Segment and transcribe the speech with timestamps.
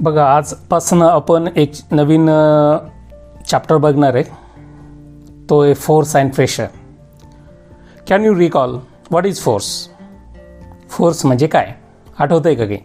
[0.00, 2.26] बघा आजपासनं आपण एक नवीन
[3.48, 4.22] चॅप्टर बघणार आहे.
[5.50, 6.66] तो आहे force and pressure
[8.08, 8.74] can you recall
[9.10, 9.88] what is force
[10.90, 11.72] force म्हणजे काय?
[12.18, 12.78] आठवतं आहे का काही?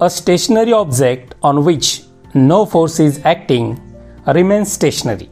[0.00, 2.00] A stationary object on which
[2.34, 3.74] no force is acting
[4.28, 5.28] remains stationary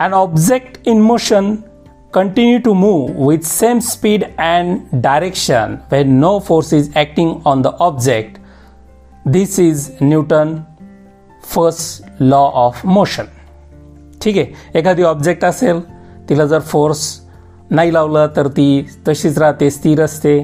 [0.00, 1.54] and object in motion
[2.16, 7.72] continue to move with same speed and direction when no force is acting on the
[7.78, 8.38] object.
[9.26, 10.64] This is Newton
[11.44, 13.26] first law of motion.
[14.22, 15.80] ठीक आहे एखादी object असेल
[16.28, 17.02] तिला जर force
[17.70, 18.66] नाही लावलं तर ती
[19.08, 20.34] तशीच राहते स्थिर असते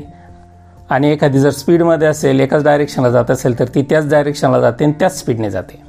[0.90, 4.92] आणि एखादी जर स्पीडमध्ये असेल एकाच डायरेक्शनला जात असेल तर ती त्याच डायरेक्शनला जाते आणि
[4.98, 5.82] त्याच स्पीडने जाते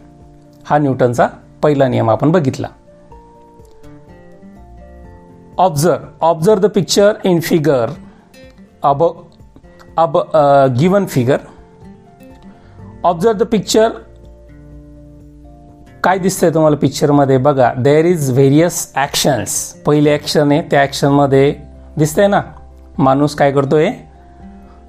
[0.66, 1.28] हा न्यूटनचा
[1.64, 2.68] पहिला नियम आपण बघितला
[5.58, 7.90] observe observe the picture in figure.
[8.84, 9.26] Above
[9.98, 11.42] above uh, given figure.
[13.04, 13.92] Observe the picture.
[16.04, 19.54] काय दिसतंय तुम्हाला पिक्चरमध्ये बघा देअर इज व्हेरियस ॲक्शन्स
[19.86, 21.54] पहिले ॲक्शन आहे त्या ॲक्शनमध्ये
[21.98, 22.42] दिसतंय ना?
[22.98, 23.88] माणूस काय करतोय?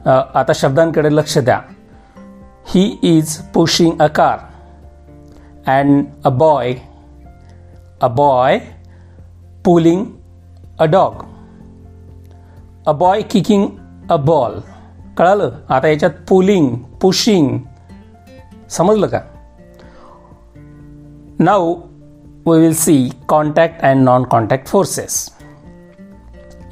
[0.06, 1.60] आता शब्दांकडे लक्ष द्या.
[2.69, 4.38] He is pushing a car
[5.70, 6.75] and a boy
[8.03, 8.58] a boy
[9.64, 10.05] pulling
[10.78, 11.22] a dog
[12.86, 13.67] a boy kicking
[14.11, 14.58] a ball
[15.19, 15.50] कळालं?
[15.69, 17.58] आता याच्यात पुलिंग पुशिंग
[18.70, 19.20] समजलं का?
[21.39, 21.75] Now
[22.47, 25.31] we will see contact and non contact forces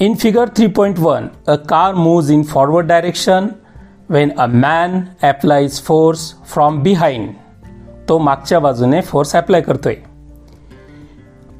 [0.00, 3.48] in figure three point one a car moves in forward direction
[4.08, 7.34] when a man applies force from behind
[8.08, 9.94] तो मागच्या बाजूने force apply करतोय.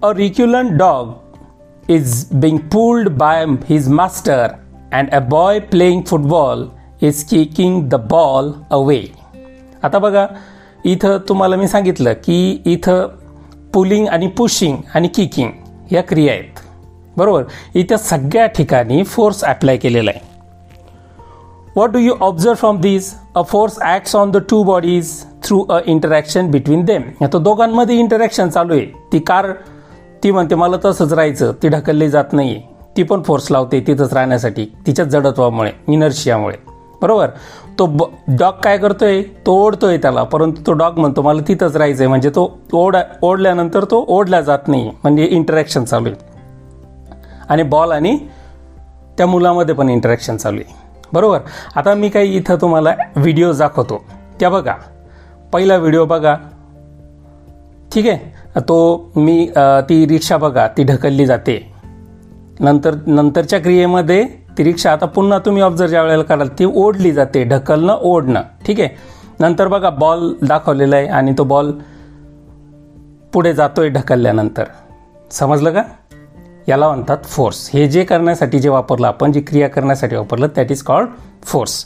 [0.03, 1.13] A reluctant dog
[1.89, 4.59] is being pulled by his master
[4.93, 6.69] and a boy playing football
[7.01, 9.05] is kicking the ball away.
[9.85, 10.27] आता बघा
[10.85, 13.07] इथं तुम्हाला मी सांगितलं की इथं
[13.75, 15.51] पुलिंग आणि पुशिंग आणि किकिंग
[15.93, 16.61] या क्रिया आहेत.
[17.17, 17.43] बरोबर?
[17.75, 20.31] इथं सगळ्या ठिकाणी फोर्स अप्लाय केलेला आहे.
[21.77, 25.13] What do you observe from this a force acts on the two bodies
[25.45, 28.87] through a interaction between them आता दोघांमध्ये इंटरॅक्शन चालू आहे.
[29.13, 29.53] ती कार
[30.23, 31.53] ती म्हणते मला तसंच राहायचं.
[31.63, 32.63] ती ढकलली जात नाही
[32.97, 36.57] ती पण फोर्स लावते तिथंच राहण्यासाठी तिच्या जडत्वामुळे इनर्शियामुळे.
[37.03, 37.29] बरोबर?
[37.79, 37.87] तो
[38.29, 39.23] डॉग काय करतोय?
[39.23, 40.23] तो ओढतोय त्याला.
[40.23, 42.07] परंतु तो डॉग म्हणतो मला तिथंच राहायचंय.
[42.07, 46.33] म्हणजे तो ओढ ओढल्यानंतर तो ओढला जात नाही म्हणजे इंटरॅक्शन चालू आहे.
[47.49, 48.19] आणि बॉल आणि
[49.19, 50.75] त्या मुलामध्ये पण इंटरॅक्शन चालू आहे.
[51.13, 51.39] बरोबर?
[51.77, 54.05] आता मी काही इथं तुम्हाला व्हिडिओ दाखवतो.
[54.41, 54.75] त्या बघा.
[55.53, 56.37] पहिला व्हिडिओ बघा.
[57.95, 58.42] ठीक आहे?
[58.59, 59.47] तो मी
[59.89, 61.59] ती रिक्षा बघा ती ढकलली जाते.
[62.61, 64.25] नंतर नंतरच्या क्रियेमध्ये
[64.59, 68.43] ती रिक्षा आता पुन्हा तुम्ही ऑब्झर्व ज्या वेळेला कराल ती ओढली जाते ढकलणं ओढणं.
[68.67, 68.89] ठीक आहे?
[69.41, 71.73] नंतर बघा बॉल दाखवलेला आहे आणि तो बॉल
[73.33, 74.65] पुढे जातोय ढकलल्यानंतर.
[75.31, 75.83] समजलं का?
[76.69, 80.83] याला म्हणतात फोर्स हे जे करण्यासाठी जे वापरलं आपण जी क्रिया करण्यासाठी वापरलं दॅट इज
[80.83, 81.09] कॉल्ड
[81.43, 81.85] फोर्स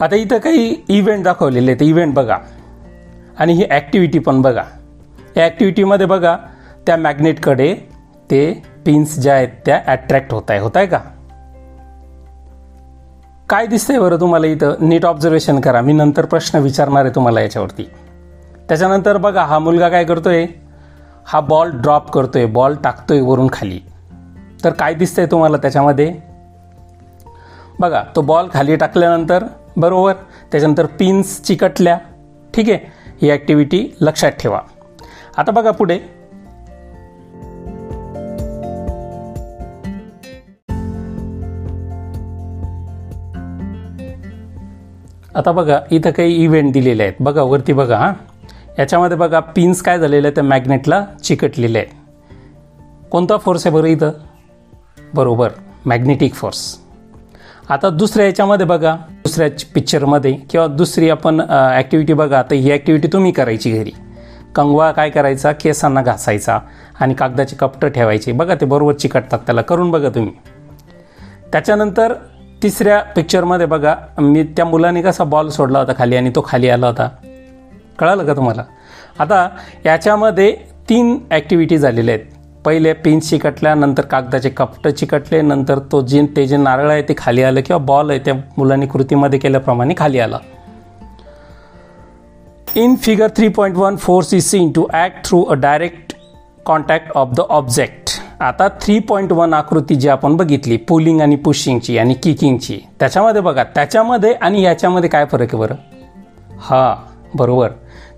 [0.00, 1.82] आता इथं काही इव्हेंट दाखवलेले आहेत.
[1.82, 2.36] इव्हेंट बघा.
[3.38, 4.62] आणि ही ॲक्टिव्हिटी पण बघा.
[5.36, 6.36] या ॲक्टिव्हिटीमध्ये बघा
[6.86, 7.74] त्या मॅग्नेटकडे
[8.30, 10.98] ते पिन्स ज्या आहेत त्या अट्रॅक्ट होत आहे होत आहे का?
[13.50, 14.74] काय दिसतंय बरं तुम्हाला इथं?
[14.80, 15.80] नीट ऑब्झर्वेशन करा.
[15.80, 17.90] मी नंतर प्रश्न विचारणार आहे तुम्हाला याच्यावरती.
[18.68, 20.46] त्याच्यानंतर बघा हा मुलगा काय करतोय?
[21.24, 22.46] हा बॉल ड्रॉप करतोय.
[22.46, 23.80] बॉल टाकतोय वरून खाली.
[24.64, 26.14] तर काय दिसतंय तुम्हाला त्याच्यामध्ये?
[27.80, 29.44] बघा तो बॉल खाली टाकल्यानंतर
[29.76, 30.12] बरोबर?
[30.52, 31.98] त्याच्यानंतर पिन्स चिकटल्या.
[32.54, 32.78] ठीक आहे?
[33.22, 34.60] ही ॲक्टिव्हिटी लक्षात ठेवा.
[35.36, 35.98] आता बघा पुढे.
[45.34, 47.14] आता बघा इथं काही इव्हेंट दिलेले आहेत.
[47.20, 48.12] बघा वरती बघा हां.
[48.78, 50.34] याच्यामध्ये बघा पिन्स काय झालेले आहेत?
[50.34, 52.04] त्या मॅग्नेटला चिकटलेले आहे
[53.10, 54.10] कोणता फोर्स आहे बरं इथं?
[55.14, 55.50] बरोबर
[55.86, 56.64] मॅग्नेटिक फोर्स
[57.70, 58.94] आता दुसऱ्या याच्यामध्ये बघा
[59.24, 62.42] दुसऱ्या पिक्चरमध्ये किंवा दुसरी आपण ॲक्टिव्हिटी बघा.
[62.42, 63.92] तर ही ॲक्टिव्हिटी तुम्ही करायची घरी.
[64.56, 65.52] कंगवा काय करायचा?
[65.52, 66.58] केसांना घासायचा
[67.00, 68.32] आणि कागदाचे कपटं ठेवायचे.
[68.32, 69.62] बघा ते बरोबर चिकटतात त्याला.
[69.62, 70.32] करून बघा तुम्ही.
[71.52, 72.12] त्याच्यानंतर
[72.62, 76.86] तिसऱ्या पिक्चरमध्ये बघा मी त्या मुलाने कसा बॉल सोडला होता खाली आणि तो खाली आला
[76.86, 77.08] होता.
[77.98, 78.64] कळालं का तुम्हाला?
[79.18, 79.48] आता
[79.84, 80.56] याच्यामध्ये
[80.88, 82.24] तीन ॲक्टिव्हिटी झालेल्या आहेत.
[82.64, 87.14] पहिले पिन चिकटल्या नंतर कागदाचे कपटं चिकटले नंतर तो जे ते जे नारळ आहे ते
[87.18, 90.38] खाली आलं किंवा बॉल आहे त्या मुलांनी कृतीमध्ये केल्याप्रमाणे खाली आला.
[92.82, 96.14] In figure 3.1, force is seen to act through a direct
[96.66, 98.10] contact of the object.
[98.40, 103.64] आता थ्री पॉईंट वन आकृती जी आपण बघितली पुलिंग आणि पुशिंगची आणि किकिंगची त्याच्यामध्ये बघा
[103.64, 105.74] त्याच्यामध्ये आणि याच्यामध्ये काय फरक आहे बरं?
[106.60, 107.68] हां बरोबर.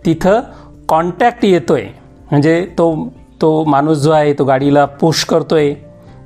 [0.06, 0.40] तिथं
[0.88, 1.82] कॉन्टॅक्ट येतोय.
[2.31, 5.75] म्हणजे तो तो माणूस जो आहे तो गाडीला पुश करतोय.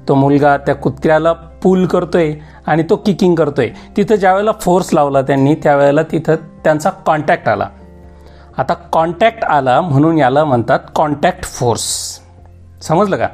[0.08, 2.34] तो मुलगा त्या कुत्र्याला पूल करतोय
[2.67, 3.70] आणि तो किकिंग करतोय.
[3.96, 7.69] तिथं ज्यावेळेला फोर्स लावला त्यांनी त्यावेळेला तिथं त्यांचा कॉन्टॅक्ट आला.
[8.58, 11.84] आता कॉन्टॅक्ट आला म्हणून याला म्हणतात कॉन्टॅक्ट फोर्स
[12.82, 13.28] समजलं का?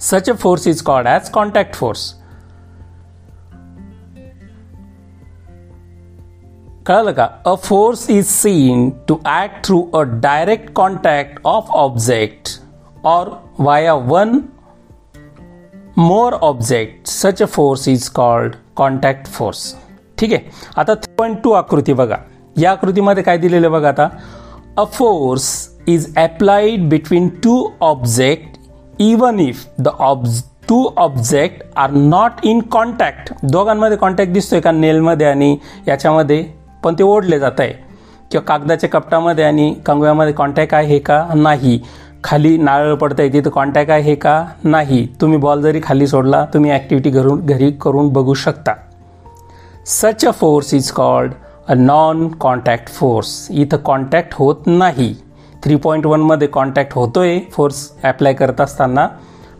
[0.00, 2.12] Such a force is called as contact force
[6.86, 7.28] कळलं का?
[7.46, 12.48] A force is seen to act through a direct contact of object
[13.04, 13.28] or
[13.58, 14.38] via one
[15.96, 19.74] more object such a force is called contact force
[20.18, 20.50] ठीक आहे?
[20.76, 22.16] आता three point two आकृती बघा.
[22.56, 24.08] या आकृतीमध्ये काय दिलेलं बघा आता.
[24.76, 28.58] A force is applied between two object
[28.98, 30.24] even if the ob
[30.68, 34.72] two object are not in contact दोघांमध्ये कॉन्टॅक्ट दिसतोय का?
[34.72, 35.56] नेलमध्ये आणि
[35.88, 36.44] याच्यामध्ये.
[36.84, 37.72] पण ते ओढले जात आहे.
[38.30, 41.26] किंवा कागदाच्या कपटामध्ये आणि कंगव्यामध्ये कॉन्टॅक्ट आहे का?
[41.34, 41.80] नाही.
[42.24, 44.44] खाली नारळ पडत आहे तिथं कॉन्टॅक्ट आहे का?
[44.64, 45.06] नाही.
[45.20, 48.72] तुम्ही बॉल जरी खाली सोडला तुम्ही ॲक्टिव्हिटी घरून घरी करून बघू शकता.
[49.86, 51.32] Such a force is called
[51.68, 55.14] a non contact force इथं कॉन्टॅक्ट होत नाही.
[55.62, 59.08] थ्री पॉईंट वनमध्ये कॉन्टॅक्ट होतोय फोर्स ॲप्लाय करत असताना.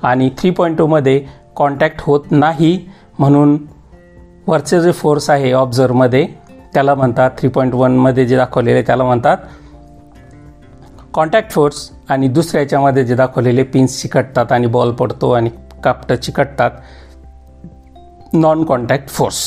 [0.03, 1.25] आणि थ्री पॉईंट टूमध्ये
[1.57, 2.89] कॉन्टॅक्ट होत नाही
[3.19, 3.57] म्हणून
[4.47, 6.27] वरचे जे फोर्स आहे ऑब्झर्वमध्ये
[6.75, 9.37] त्याला म्हणतात थ्री पॉईंट वनमध्ये जे दाखवलेले त्याला म्हणतात
[11.15, 15.51] कॉन्टॅक्ट फोर्स आणि दुसऱ्या याच्यामध्ये जे दाखवलेले पिन्स चिकटतात आणि बॉल पडतो आणि
[15.85, 16.71] कापटं चिकटतात.
[18.33, 19.43] Non contact force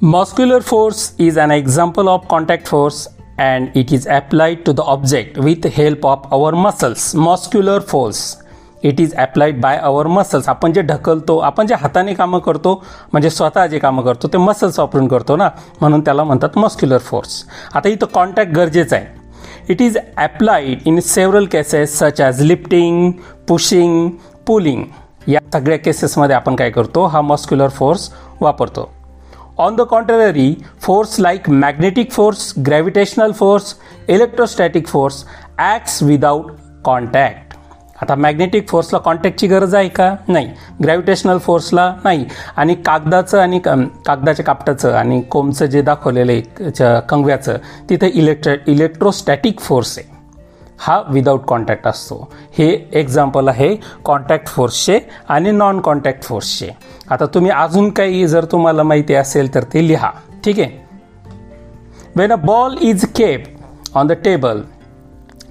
[0.00, 5.36] Muscular force is an example of contact force and it is applied to the object
[5.38, 7.14] with the help of our muscles.
[7.14, 8.20] Muscular force
[8.84, 12.74] it is applied by our muscles आपण जे ढकलतो आपण जे हाताने कामं करतो
[13.12, 15.48] म्हणजे स्वतः जे कामं करतो ते मसल्स वापरून करतो ना?
[15.80, 17.42] म्हणून त्याला म्हणतात मस्क्युलर फोर्स
[17.74, 19.06] आता इथं कॉन्टॅक्ट गरजेचं आहे.
[19.68, 23.10] It is applied in several cases such as lifting
[23.48, 24.08] pushing
[24.46, 24.84] pulling
[25.28, 27.04] या सगळ्या केसेसमध्ये आपण काय करतो?
[27.06, 28.08] हा मस्क्युलर फोर्स
[28.40, 28.88] वापरतो.
[29.64, 30.50] On the contrary,
[30.86, 33.70] force like magnetic force, gravitational force,
[34.08, 35.16] electrostatic force
[35.58, 36.50] acts without
[36.88, 37.54] contact.
[38.02, 40.14] आता मॅग्नेटिक फोर्सला कॉन्टॅक्टची गरज आहे का?
[40.28, 40.50] नाही.
[40.82, 42.24] ग्रॅव्हिटेशनल फोर्सला नाही.
[42.56, 47.56] आणि कागदाचं आणि कागदाच्या कापटाचं आणि कोमचं जे दाखवलेलं आहे कंगव्याचं
[47.90, 50.16] तिथे इलेक्ट्र इलेक्ट्रोस्टॅटिक फोर्स आहे.
[50.80, 52.32] हा विदाऊट कॉन्टॅक्ट असतो.
[52.58, 53.74] हे एक्झाम्पल आहे
[54.04, 56.70] कॉन्टॅक्ट फोर्सचे आणि नॉन कॉन्टॅक्ट फोर्सचे
[57.10, 60.10] आता तुम्ही अजून काही जर तुम्हाला माहिती असेल तर ते लिहा.
[60.44, 60.88] ठीक आहे?
[62.16, 63.44] When a ball is kept
[63.94, 64.62] on the table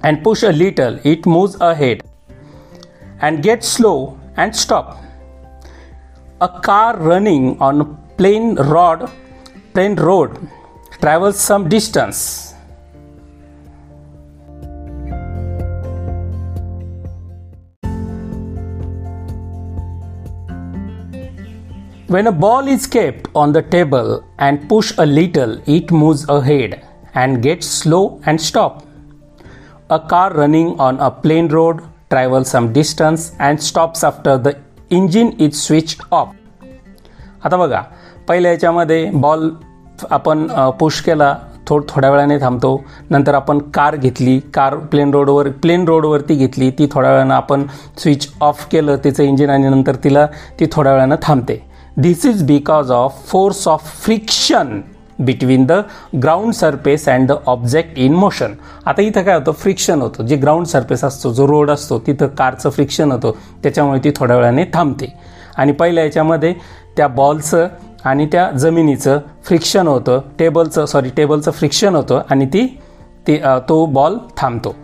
[0.02, 2.02] and push a little it moves ahead
[3.22, 4.84] and get slow and stop
[6.40, 9.02] a car running on plain rod
[9.74, 10.28] plain road
[11.00, 12.47] travels some distance
[22.08, 26.82] When a ball is kept on the table and push a little, it moves ahead
[27.14, 28.86] and gets slow and stop.
[29.90, 34.54] A car running on a plain road travels some distance and stops after the
[34.90, 36.28] engine is switch off
[37.44, 37.82] आता बघा
[38.28, 39.48] पहिल्या याच्यामध्ये ball
[40.10, 40.46] आपण
[40.80, 41.34] push केला
[41.68, 42.76] थोड थोड्या वेळाने थांबतो
[43.10, 47.66] नंतर आपण कार घेतली कार प्लेन रोडवर प्लेन रोडवरती घेतली ती थोड्या वेळानं आपण
[47.98, 50.26] स्विच ऑफ केलं तिचं इंजिन आणि नंतर तिला
[50.60, 51.67] ती थोड्या वेळानं थांबते
[51.98, 54.80] this is because of force of friction
[55.20, 55.72] between the
[56.22, 58.52] ground surface and the object in motion
[58.86, 59.52] आता इथं काय होतं?
[59.52, 60.26] फ्रिक्शन होतं.
[60.26, 63.32] जे ग्राउंड सरफेस असतो जो रोड असतो तिथं कारचं फ्रिक्शन होतं.
[63.62, 65.06] त्याच्यामुळे ती थोड्या वेळाने थांबते.
[65.56, 66.52] आणि पहिल्या याच्यामध्ये
[66.96, 67.66] त्या बॉलचं
[68.04, 70.20] आणि त्या जमिनीचं फ्रिक्शन होतं.
[70.38, 72.66] टेबलचं सॉरी टेबलचं फ्रिक्शन होतं आणि ती
[73.26, 73.36] ती
[73.68, 74.74] तो बॉल थांबतो.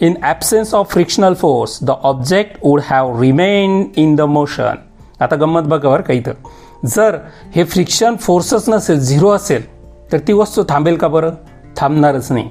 [0.00, 4.74] In absence of frictional force the object would have remain in the motion
[5.22, 6.32] आता गंमत बघा बरं का इथं.
[6.86, 7.16] जर
[7.54, 9.66] हे फ्रिक्शन फोर्सच नसेल झिरो असेल
[10.12, 11.34] तर ती वस्तू थांबेल का बरं?
[11.76, 12.48] थांबणारच नाही.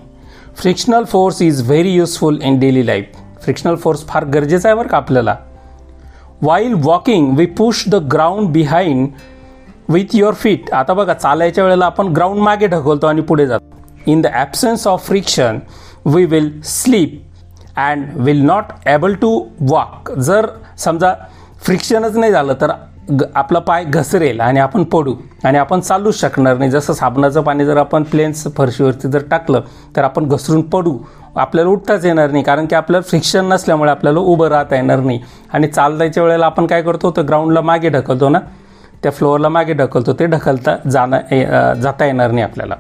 [0.58, 4.98] Frictional force is very useful in daily life frictional force फार गरजेचा आहे बरं का
[4.98, 5.36] आपल्याला.
[6.42, 9.08] While walking we push the ground behind
[9.90, 13.66] with your feet आता बघा चालायच्या वेळेला आपण ग्राउंड मागे ढकलतो आणि पुढे जातो.
[14.08, 15.60] In the absence of friction
[16.06, 17.22] we will slip
[17.78, 20.48] and will not able to walk जर
[20.78, 21.14] समजा
[21.66, 22.72] फ्रिक्शनच नाही झालं तर
[23.12, 25.14] ग आपला पाय घसरेल आणि आपण पडू
[25.44, 26.72] आणि आपण चालूच शकणार नाही.
[26.72, 29.62] जसं साबणाचं पाणी जर आपण प्लेन्स फरशीवरती जर टाकलं
[29.96, 30.98] तर आपण घसरून पडू.
[31.36, 35.20] आपल्याला उठताच येणार नाही कारण की आपल्याला फ्रिक्शन नसल्यामुळे आपल्याला उभं राहता येणार नाही.
[35.54, 38.40] आणि चालतायच्या वेळेला आपण काय करतो तर ग्राउंडला मागे ढकलतो ना?
[39.04, 40.14] त्या फ्लोअरला मागे ढकलतो.
[40.14, 42.76] ते ढकलता जाणं जाता येणार नाही आपल्याला.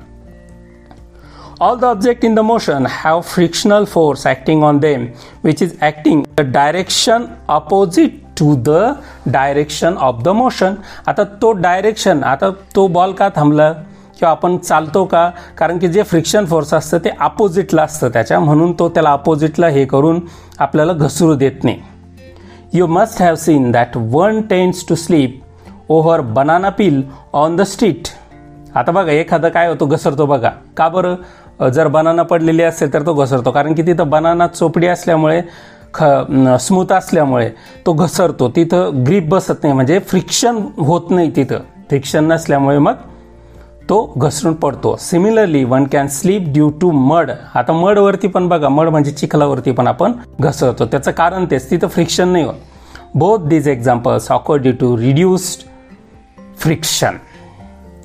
[1.61, 5.05] All the object in the motion have frictional force acting on them
[5.43, 8.69] which is acting the direction opposite to the
[9.25, 10.73] direction of the motion
[11.07, 13.71] आता तो डायरेक्शन आता तो बॉल का थांबला?
[14.19, 15.29] किंवा आपण चालतो का?
[15.57, 18.09] कारण की जे फ्रिक्शन फोर्स असतं ते अपोजिटला असतं.
[18.09, 20.19] त्याच्या म्हणून तो त्याला अपोजिटला हे करून
[20.59, 21.79] आपल्याला घसरू देत नाही.
[22.73, 25.39] You must have seen that one tends to slip
[25.89, 27.01] over banana peel
[27.33, 28.07] on the street
[28.75, 30.49] आता बघा एखादं काय होतो घसरतो बघा.
[30.77, 31.69] का बरं?
[31.69, 33.51] जर बनाना पडलेली असेल तर तो घसरतो.
[33.51, 35.41] कारण की तिथं बनाना चोपडी असल्यामुळे
[35.93, 36.03] ख
[36.59, 37.49] स्मूथ असल्यामुळे
[37.85, 38.49] तो घसरतो.
[38.55, 41.59] तिथं ग्रीप बसत नाही म्हणजे फ्रिक्शन होत नाही तिथं.
[41.89, 42.93] फ्रिक्शन नसल्यामुळे मग
[43.89, 44.95] तो घसरून पडतो.
[44.99, 49.87] Similarly one can slip due to mud आता मडवरती पण बघा मड म्हणजे चिखलावरती पण
[49.87, 50.85] आपण घसरतो.
[50.85, 52.53] त्याचं कारण तेच तिथं फ्रिक्शन नाही होत.
[53.15, 55.67] Both these examples occur due to reduced
[56.59, 57.17] friction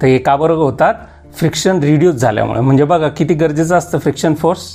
[0.02, 0.95] तर का बरोबर होतात?
[1.35, 2.61] फ्रिक्शन रिड्यूस झाल्यामुळे.
[2.61, 4.66] म्हणजे बघा किती गरजेचं असतं फ्रिक्शन फोर्स